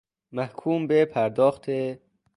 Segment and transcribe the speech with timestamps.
[0.31, 1.65] محکوم به پرداخت...